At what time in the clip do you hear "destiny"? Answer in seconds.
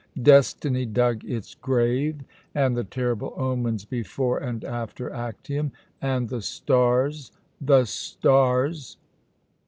0.19-0.87